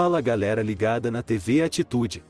[0.00, 2.22] Fala galera ligada na TV Atitude.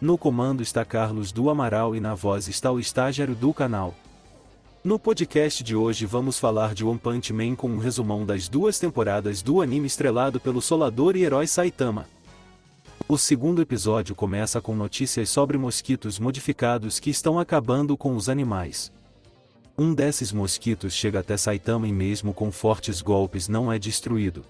[0.00, 3.92] No comando está Carlos do Amaral e na voz está o estagiário do canal.
[4.84, 8.78] No podcast de hoje vamos falar de One Punch Man com um resumão das duas
[8.78, 12.06] temporadas do anime estrelado pelo solador e herói Saitama.
[13.08, 18.92] O segundo episódio começa com notícias sobre mosquitos modificados que estão acabando com os animais.
[19.76, 24.44] Um desses mosquitos chega até Saitama e mesmo com fortes golpes não é destruído.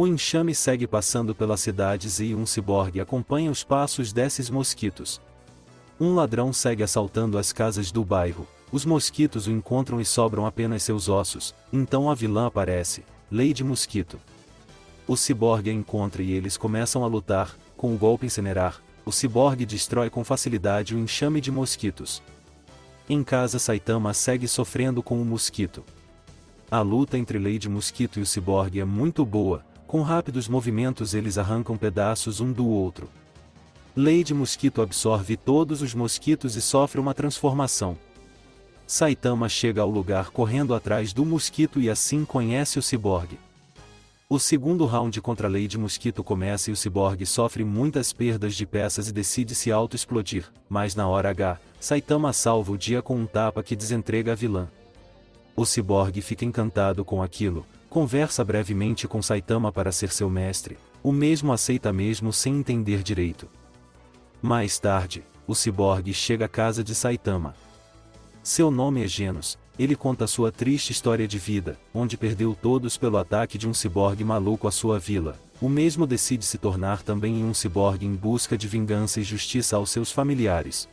[0.00, 5.20] O enxame segue passando pelas cidades e um ciborgue acompanha os passos desses mosquitos.
[6.00, 10.84] Um ladrão segue assaltando as casas do bairro, os mosquitos o encontram e sobram apenas
[10.84, 14.18] seus ossos, então a vilã aparece, Lady Mosquito.
[15.06, 19.66] O ciborgue a encontra e eles começam a lutar, com o golpe incinerar, o ciborgue
[19.66, 22.22] destrói com facilidade o enxame de mosquitos.
[23.06, 25.84] Em casa Saitama segue sofrendo com o mosquito.
[26.70, 31.36] A luta entre Lady Mosquito e o ciborgue é muito boa, com rápidos movimentos eles
[31.36, 33.10] arrancam pedaços um do outro.
[33.96, 37.98] Lady Mosquito absorve todos os mosquitos e sofre uma transformação.
[38.86, 43.36] Saitama chega ao lugar correndo atrás do mosquito e assim conhece o ciborgue.
[44.28, 49.08] O segundo round contra Lady Mosquito começa e o ciborgue sofre muitas perdas de peças
[49.08, 53.60] e decide se auto-explodir, mas na hora H, Saitama salva o dia com um tapa
[53.60, 54.68] que desentrega a vilã.
[55.56, 61.10] O ciborgue fica encantado com aquilo, conversa brevemente com Saitama para ser seu mestre, o
[61.10, 63.48] mesmo aceita mesmo sem entender direito.
[64.40, 67.52] Mais tarde, o ciborgue chega à casa de Saitama.
[68.44, 73.18] Seu nome é Genos, ele conta sua triste história de vida, onde perdeu todos pelo
[73.18, 75.36] ataque de um ciborgue maluco à sua vila.
[75.60, 79.90] O mesmo decide se tornar também um ciborgue em busca de vingança e justiça aos
[79.90, 80.88] seus familiares.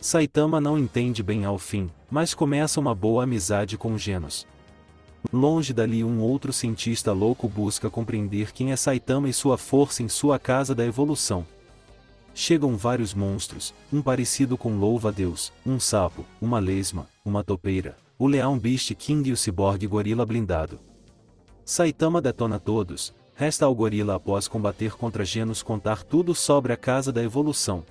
[0.00, 4.46] Saitama não entende bem ao fim, mas começa uma boa amizade com Genos.
[5.32, 10.08] Longe dali um outro cientista louco busca compreender quem é Saitama e sua força em
[10.08, 11.46] sua casa da evolução.
[12.34, 18.58] Chegam vários monstros, um parecido com louva-a-Deus, um sapo, uma lesma, uma topeira, o leão
[18.58, 20.78] Beast King e o ciborgue gorila blindado.
[21.64, 27.10] Saitama detona todos, resta ao gorila após combater contra Genos contar tudo sobre a casa
[27.10, 27.84] da evolução.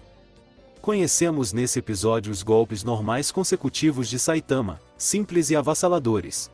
[0.82, 6.52] Conhecemos nesse episódio os golpes normais consecutivos de Saitama, simples e avassaladores.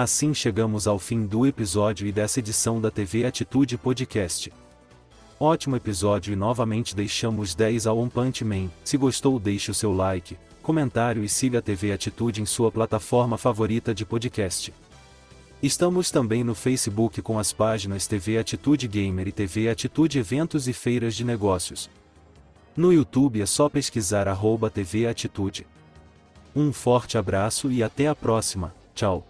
[0.00, 4.50] Assim chegamos ao fim do episódio e dessa edição da TV Atitude Podcast.
[5.38, 8.70] Ótimo episódio e novamente deixamos 10 ao One Punch Man.
[8.82, 13.36] Se gostou, deixe o seu like, comentário e siga a TV Atitude em sua plataforma
[13.36, 14.72] favorita de podcast.
[15.62, 20.72] Estamos também no Facebook com as páginas TV Atitude Gamer e TV Atitude Eventos e
[20.72, 21.90] Feiras de Negócios.
[22.74, 25.66] No YouTube é só pesquisar arroba TV Atitude.
[26.56, 29.26] Um forte abraço e até a próxima, tchau.